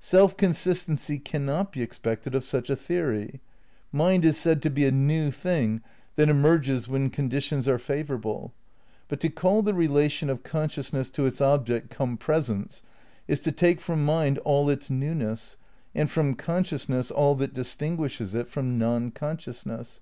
Self 0.00 0.34
consistency 0.38 1.18
cannot 1.18 1.70
be 1.70 1.82
expected 1.82 2.34
of 2.34 2.44
such 2.44 2.70
a 2.70 2.76
theory. 2.76 3.42
Mind 3.92 4.24
is 4.24 4.38
said 4.38 4.62
to 4.62 4.70
be 4.70 4.86
"a 4.86 4.90
new 4.90 5.30
thing" 5.30 5.82
that 6.14 6.30
emerges 6.30 6.88
when 6.88 7.10
conditions 7.10 7.68
are 7.68 7.76
favourable. 7.78 8.54
But 9.08 9.20
to 9.20 9.28
call 9.28 9.60
the 9.60 9.74
relation 9.74 10.30
of 10.30 10.42
consciousness 10.42 11.10
to 11.10 11.26
its 11.26 11.42
object 11.42 11.90
compresence 11.90 12.82
is 13.28 13.38
to 13.40 13.52
take 13.52 13.82
from 13.82 14.02
mind 14.02 14.38
all 14.46 14.70
its 14.70 14.88
newness, 14.88 15.58
and 15.94 16.10
from 16.10 16.36
consciousness 16.36 17.10
all 17.10 17.34
that 17.34 17.52
distinguishes 17.52 18.34
it 18.34 18.48
from 18.48 18.78
non 18.78 19.10
consciousness. 19.10 20.00